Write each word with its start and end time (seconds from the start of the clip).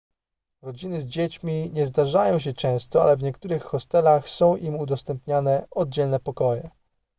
rodziny 0.61 1.01
z 1.01 1.07
dziećmi 1.07 1.69
nie 1.73 1.87
zdarzają 1.87 2.39
się 2.39 2.53
często 2.53 3.03
ale 3.03 3.15
w 3.17 3.23
niektórych 3.23 3.63
hostelach 3.63 4.29
są 4.29 4.55
im 4.55 4.75
udostępniane 4.75 5.67
oddzielne 5.71 6.19
pokoje 6.19 6.69